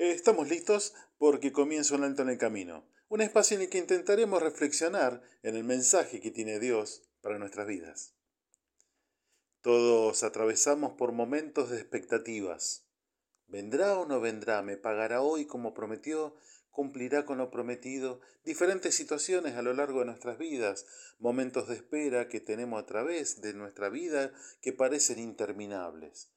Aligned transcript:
Estamos 0.00 0.48
listos 0.48 0.94
porque 1.18 1.52
comienza 1.52 1.94
un 1.94 2.04
alto 2.04 2.22
en 2.22 2.30
el 2.30 2.38
camino, 2.38 2.86
un 3.10 3.20
espacio 3.20 3.58
en 3.58 3.64
el 3.64 3.68
que 3.68 3.76
intentaremos 3.76 4.42
reflexionar 4.42 5.20
en 5.42 5.56
el 5.56 5.62
mensaje 5.62 6.22
que 6.22 6.30
tiene 6.30 6.58
Dios 6.58 7.02
para 7.20 7.38
nuestras 7.38 7.66
vidas. 7.66 8.14
Todos 9.60 10.22
atravesamos 10.22 10.94
por 10.94 11.12
momentos 11.12 11.68
de 11.68 11.76
expectativas. 11.76 12.86
¿Vendrá 13.46 13.98
o 13.98 14.06
no 14.06 14.22
vendrá? 14.22 14.62
¿Me 14.62 14.78
pagará 14.78 15.20
hoy 15.20 15.44
como 15.44 15.74
prometió? 15.74 16.34
¿Cumplirá 16.70 17.26
con 17.26 17.36
lo 17.36 17.50
prometido? 17.50 18.22
Diferentes 18.42 18.94
situaciones 18.94 19.56
a 19.56 19.62
lo 19.62 19.74
largo 19.74 19.98
de 19.98 20.06
nuestras 20.06 20.38
vidas, 20.38 20.86
momentos 21.18 21.68
de 21.68 21.74
espera 21.74 22.26
que 22.26 22.40
tenemos 22.40 22.82
a 22.82 22.86
través 22.86 23.42
de 23.42 23.52
nuestra 23.52 23.90
vida 23.90 24.32
que 24.62 24.72
parecen 24.72 25.18
interminables. 25.18 26.30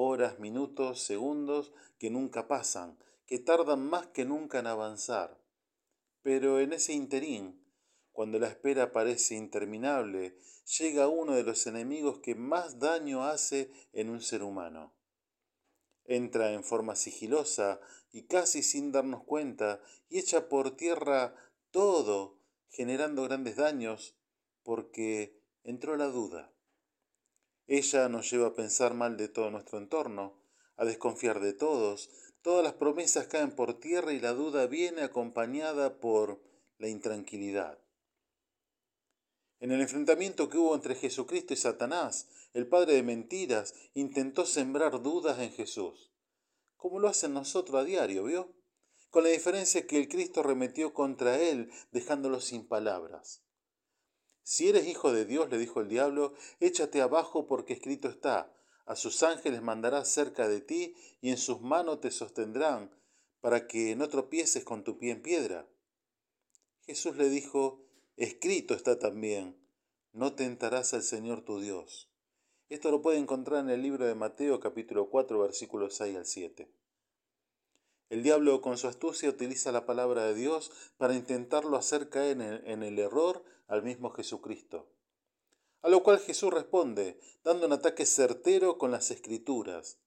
Horas, 0.00 0.38
minutos, 0.38 1.02
segundos 1.02 1.72
que 1.98 2.08
nunca 2.08 2.46
pasan, 2.46 2.96
que 3.26 3.40
tardan 3.40 3.84
más 3.84 4.06
que 4.06 4.24
nunca 4.24 4.60
en 4.60 4.68
avanzar. 4.68 5.42
Pero 6.22 6.60
en 6.60 6.72
ese 6.72 6.92
interín, 6.92 7.60
cuando 8.12 8.38
la 8.38 8.46
espera 8.46 8.92
parece 8.92 9.34
interminable, 9.34 10.38
llega 10.78 11.08
uno 11.08 11.34
de 11.34 11.42
los 11.42 11.66
enemigos 11.66 12.20
que 12.20 12.36
más 12.36 12.78
daño 12.78 13.24
hace 13.24 13.72
en 13.92 14.10
un 14.10 14.20
ser 14.20 14.44
humano. 14.44 14.94
Entra 16.04 16.52
en 16.52 16.62
forma 16.62 16.94
sigilosa 16.94 17.80
y 18.12 18.28
casi 18.28 18.62
sin 18.62 18.92
darnos 18.92 19.24
cuenta 19.24 19.82
y 20.08 20.20
echa 20.20 20.48
por 20.48 20.76
tierra 20.76 21.34
todo, 21.72 22.38
generando 22.70 23.24
grandes 23.24 23.56
daños, 23.56 24.16
porque 24.62 25.42
entró 25.64 25.96
la 25.96 26.06
duda. 26.06 26.52
Ella 27.68 28.08
nos 28.08 28.28
lleva 28.30 28.48
a 28.48 28.54
pensar 28.54 28.94
mal 28.94 29.16
de 29.16 29.28
todo 29.28 29.50
nuestro 29.50 29.78
entorno, 29.78 30.42
a 30.76 30.84
desconfiar 30.84 31.38
de 31.38 31.52
todos, 31.52 32.10
Todas 32.42 32.62
las 32.62 32.74
promesas 32.74 33.26
caen 33.26 33.54
por 33.54 33.80
tierra 33.80 34.12
y 34.12 34.20
la 34.20 34.32
duda 34.32 34.66
viene 34.66 35.02
acompañada 35.02 36.00
por 36.00 36.40
la 36.78 36.88
intranquilidad. 36.88 37.78
En 39.60 39.72
el 39.72 39.80
enfrentamiento 39.80 40.48
que 40.48 40.56
hubo 40.56 40.74
entre 40.74 40.94
Jesucristo 40.94 41.52
y 41.52 41.56
Satanás, 41.56 42.28
el 42.54 42.68
padre 42.68 42.94
de 42.94 43.02
mentiras 43.02 43.74
intentó 43.92 44.46
sembrar 44.46 45.02
dudas 45.02 45.40
en 45.40 45.52
Jesús, 45.52 46.12
como 46.76 47.00
lo 47.00 47.08
hacen 47.08 47.34
nosotros 47.34 47.80
a 47.80 47.84
diario, 47.84 48.24
¿vio? 48.24 48.54
Con 49.10 49.24
la 49.24 49.30
diferencia 49.30 49.86
que 49.86 49.98
el 49.98 50.08
Cristo 50.08 50.44
remetió 50.44 50.94
contra 50.94 51.40
él, 51.40 51.72
dejándolo 51.90 52.40
sin 52.40 52.68
palabras. 52.68 53.42
Si 54.48 54.66
eres 54.66 54.86
hijo 54.86 55.12
de 55.12 55.26
Dios, 55.26 55.50
le 55.50 55.58
dijo 55.58 55.82
el 55.82 55.90
diablo, 55.90 56.32
échate 56.58 57.02
abajo 57.02 57.46
porque 57.46 57.74
escrito 57.74 58.08
está, 58.08 58.50
a 58.86 58.96
sus 58.96 59.22
ángeles 59.22 59.60
mandará 59.60 60.06
cerca 60.06 60.48
de 60.48 60.62
ti 60.62 60.96
y 61.20 61.28
en 61.28 61.36
sus 61.36 61.60
manos 61.60 62.00
te 62.00 62.10
sostendrán 62.10 62.90
para 63.42 63.66
que 63.66 63.94
no 63.94 64.08
tropieces 64.08 64.64
con 64.64 64.84
tu 64.84 64.98
pie 64.98 65.10
en 65.10 65.20
piedra. 65.20 65.68
Jesús 66.86 67.18
le 67.18 67.28
dijo, 67.28 67.84
escrito 68.16 68.72
está 68.72 68.98
también, 68.98 69.54
no 70.14 70.32
tentarás 70.32 70.94
al 70.94 71.02
Señor 71.02 71.42
tu 71.42 71.60
Dios. 71.60 72.10
Esto 72.70 72.90
lo 72.90 73.02
puede 73.02 73.18
encontrar 73.18 73.60
en 73.64 73.68
el 73.68 73.82
libro 73.82 74.06
de 74.06 74.14
Mateo 74.14 74.60
capítulo 74.60 75.10
4 75.10 75.38
versículos 75.40 75.94
6 75.96 76.16
al 76.16 76.24
7. 76.24 76.72
El 78.08 78.22
diablo 78.22 78.62
con 78.62 78.78
su 78.78 78.88
astucia 78.88 79.28
utiliza 79.28 79.72
la 79.72 79.84
palabra 79.84 80.24
de 80.24 80.34
Dios 80.34 80.72
para 80.96 81.14
intentarlo 81.14 81.76
hacer 81.76 82.08
caer 82.08 82.62
en 82.64 82.82
el 82.82 82.98
error 82.98 83.44
al 83.68 83.82
mismo 83.82 84.10
Jesucristo. 84.10 84.90
A 85.82 85.88
lo 85.88 86.02
cual 86.02 86.18
Jesús 86.18 86.52
responde, 86.52 87.20
dando 87.44 87.66
un 87.66 87.72
ataque 87.72 88.04
certero 88.04 88.78
con 88.78 88.90
las 88.90 89.10
escrituras. 89.10 90.00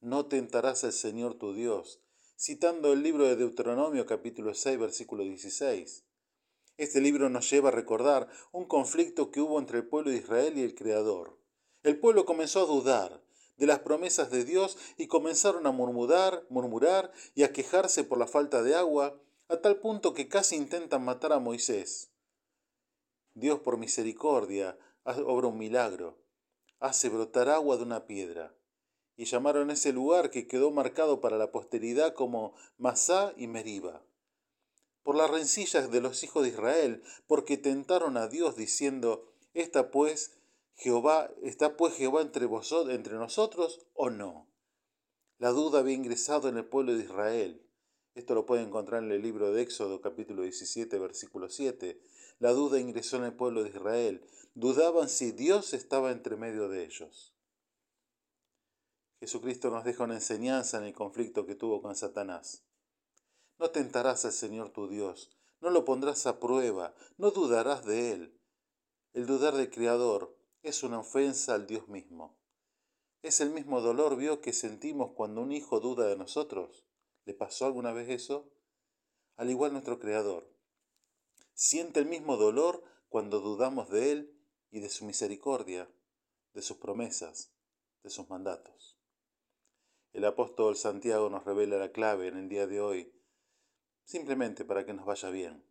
No 0.00 0.26
tentarás 0.26 0.84
al 0.84 0.92
Señor 0.92 1.34
tu 1.34 1.54
Dios, 1.54 2.02
citando 2.36 2.92
el 2.92 3.02
libro 3.02 3.24
de 3.24 3.36
Deuteronomio 3.36 4.04
capítulo 4.04 4.52
6 4.52 4.78
versículo 4.78 5.22
16. 5.22 6.04
Este 6.76 7.00
libro 7.00 7.30
nos 7.30 7.50
lleva 7.50 7.70
a 7.70 7.72
recordar 7.72 8.28
un 8.52 8.66
conflicto 8.66 9.30
que 9.30 9.40
hubo 9.40 9.58
entre 9.58 9.78
el 9.78 9.88
pueblo 9.88 10.10
de 10.10 10.18
Israel 10.18 10.58
y 10.58 10.62
el 10.62 10.74
Creador. 10.74 11.40
El 11.82 11.98
pueblo 11.98 12.26
comenzó 12.26 12.62
a 12.62 12.66
dudar 12.66 13.24
de 13.56 13.66
las 13.66 13.80
promesas 13.80 14.30
de 14.30 14.44
Dios 14.44 14.76
y 14.96 15.08
comenzaron 15.08 15.66
a 15.66 15.72
murmurar, 15.72 16.46
murmurar 16.48 17.12
y 17.34 17.42
a 17.42 17.52
quejarse 17.52 18.04
por 18.04 18.18
la 18.18 18.26
falta 18.26 18.62
de 18.62 18.74
agua, 18.74 19.20
a 19.48 19.60
tal 19.60 19.80
punto 19.80 20.14
que 20.14 20.28
casi 20.28 20.54
intentan 20.54 21.04
matar 21.04 21.32
a 21.32 21.40
Moisés. 21.40 22.12
Dios 23.38 23.60
por 23.60 23.78
misericordia 23.78 24.78
obra 25.04 25.48
un 25.48 25.58
milagro, 25.58 26.18
hace 26.80 27.08
brotar 27.08 27.48
agua 27.48 27.76
de 27.76 27.82
una 27.82 28.06
piedra. 28.06 28.54
Y 29.16 29.24
llamaron 29.24 29.70
ese 29.70 29.92
lugar 29.92 30.30
que 30.30 30.46
quedó 30.46 30.70
marcado 30.70 31.20
para 31.20 31.38
la 31.38 31.50
posteridad 31.50 32.14
como 32.14 32.54
Masá 32.76 33.32
y 33.36 33.48
Meriba. 33.48 34.04
Por 35.02 35.16
las 35.16 35.30
rencillas 35.30 35.90
de 35.90 36.00
los 36.00 36.22
hijos 36.22 36.42
de 36.42 36.50
Israel, 36.50 37.02
porque 37.26 37.56
tentaron 37.56 38.16
a 38.16 38.28
Dios 38.28 38.56
diciendo, 38.56 39.32
¿Está 39.54 39.90
pues 39.90 40.38
Jehová, 40.76 41.30
está 41.42 41.76
pues 41.76 41.94
Jehová 41.94 42.20
entre 42.20 42.46
vosotros, 42.46 42.94
entre 42.94 43.14
nosotros 43.14 43.86
o 43.94 44.10
no? 44.10 44.46
La 45.38 45.50
duda 45.50 45.80
había 45.80 45.94
ingresado 45.94 46.48
en 46.48 46.58
el 46.58 46.66
pueblo 46.66 46.94
de 46.94 47.04
Israel. 47.04 47.67
Esto 48.18 48.34
lo 48.34 48.46
puede 48.46 48.62
encontrar 48.62 49.04
en 49.04 49.12
el 49.12 49.22
libro 49.22 49.52
de 49.52 49.62
Éxodo 49.62 50.00
capítulo 50.00 50.42
17 50.42 50.98
versículo 50.98 51.48
7. 51.48 52.02
La 52.40 52.50
duda 52.50 52.80
ingresó 52.80 53.18
en 53.18 53.22
el 53.22 53.32
pueblo 53.32 53.62
de 53.62 53.68
Israel. 53.68 54.28
Dudaban 54.54 55.08
si 55.08 55.30
Dios 55.30 55.72
estaba 55.72 56.10
entre 56.10 56.34
medio 56.34 56.68
de 56.68 56.84
ellos. 56.84 57.36
Jesucristo 59.20 59.70
nos 59.70 59.84
deja 59.84 60.02
una 60.02 60.16
enseñanza 60.16 60.78
en 60.78 60.84
el 60.86 60.94
conflicto 60.94 61.46
que 61.46 61.54
tuvo 61.54 61.80
con 61.80 61.94
Satanás. 61.94 62.64
No 63.56 63.70
tentarás 63.70 64.24
al 64.24 64.32
Señor 64.32 64.70
tu 64.70 64.88
Dios, 64.88 65.30
no 65.60 65.70
lo 65.70 65.84
pondrás 65.84 66.26
a 66.26 66.40
prueba, 66.40 66.96
no 67.18 67.30
dudarás 67.30 67.84
de 67.84 68.10
Él. 68.10 68.40
El 69.12 69.26
dudar 69.26 69.54
del 69.54 69.70
Creador 69.70 70.36
es 70.64 70.82
una 70.82 70.98
ofensa 70.98 71.54
al 71.54 71.68
Dios 71.68 71.86
mismo. 71.86 72.36
Es 73.22 73.40
el 73.40 73.50
mismo 73.50 73.80
dolor, 73.80 74.16
vio, 74.16 74.40
que 74.40 74.52
sentimos 74.52 75.12
cuando 75.12 75.40
un 75.40 75.52
hijo 75.52 75.78
duda 75.78 76.08
de 76.08 76.16
nosotros. 76.16 76.87
¿Le 77.28 77.34
pasó 77.34 77.66
alguna 77.66 77.92
vez 77.92 78.08
eso? 78.08 78.50
Al 79.36 79.50
igual 79.50 79.72
nuestro 79.72 79.98
Creador 79.98 80.50
siente 81.52 82.00
el 82.00 82.06
mismo 82.06 82.38
dolor 82.38 82.82
cuando 83.10 83.40
dudamos 83.40 83.90
de 83.90 84.12
Él 84.12 84.40
y 84.70 84.80
de 84.80 84.88
su 84.88 85.04
misericordia, 85.04 85.90
de 86.54 86.62
sus 86.62 86.78
promesas, 86.78 87.52
de 88.02 88.08
sus 88.08 88.30
mandatos. 88.30 88.96
El 90.14 90.24
apóstol 90.24 90.74
Santiago 90.74 91.28
nos 91.28 91.44
revela 91.44 91.76
la 91.76 91.92
clave 91.92 92.28
en 92.28 92.38
el 92.38 92.48
día 92.48 92.66
de 92.66 92.80
hoy, 92.80 93.12
simplemente 94.04 94.64
para 94.64 94.86
que 94.86 94.94
nos 94.94 95.04
vaya 95.04 95.28
bien. 95.28 95.62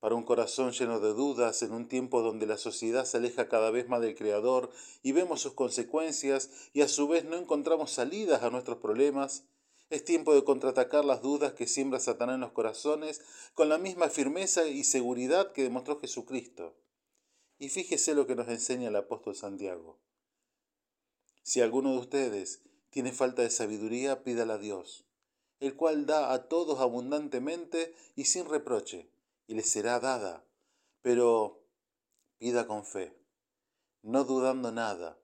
Para 0.00 0.16
un 0.16 0.24
corazón 0.24 0.72
lleno 0.72 0.98
de 0.98 1.14
dudas, 1.14 1.62
en 1.62 1.70
un 1.70 1.86
tiempo 1.86 2.20
donde 2.20 2.48
la 2.48 2.56
sociedad 2.56 3.04
se 3.04 3.18
aleja 3.18 3.48
cada 3.48 3.70
vez 3.70 3.88
más 3.88 4.00
del 4.00 4.16
Creador 4.16 4.72
y 5.04 5.12
vemos 5.12 5.40
sus 5.40 5.52
consecuencias 5.52 6.50
y 6.72 6.80
a 6.80 6.88
su 6.88 7.06
vez 7.06 7.24
no 7.26 7.36
encontramos 7.36 7.92
salidas 7.92 8.42
a 8.42 8.50
nuestros 8.50 8.78
problemas, 8.78 9.46
es 9.92 10.06
tiempo 10.06 10.34
de 10.34 10.42
contraatacar 10.42 11.04
las 11.04 11.20
dudas 11.20 11.52
que 11.52 11.66
siembra 11.66 12.00
Satanás 12.00 12.36
en 12.36 12.40
los 12.40 12.52
corazones 12.52 13.20
con 13.52 13.68
la 13.68 13.76
misma 13.76 14.08
firmeza 14.08 14.66
y 14.66 14.84
seguridad 14.84 15.52
que 15.52 15.64
demostró 15.64 16.00
Jesucristo. 16.00 16.74
Y 17.58 17.68
fíjese 17.68 18.14
lo 18.14 18.26
que 18.26 18.34
nos 18.34 18.48
enseña 18.48 18.88
el 18.88 18.96
apóstol 18.96 19.36
Santiago. 19.36 20.00
Si 21.42 21.60
alguno 21.60 21.92
de 21.92 21.98
ustedes 21.98 22.62
tiene 22.88 23.12
falta 23.12 23.42
de 23.42 23.50
sabiduría, 23.50 24.24
pídala 24.24 24.54
a 24.54 24.58
Dios, 24.58 25.04
el 25.60 25.76
cual 25.76 26.06
da 26.06 26.32
a 26.32 26.48
todos 26.48 26.80
abundantemente 26.80 27.94
y 28.16 28.24
sin 28.24 28.48
reproche, 28.48 29.10
y 29.46 29.54
le 29.54 29.62
será 29.62 30.00
dada. 30.00 30.42
Pero 31.02 31.66
pida 32.38 32.66
con 32.66 32.86
fe, 32.86 33.14
no 34.00 34.24
dudando 34.24 34.72
nada, 34.72 35.18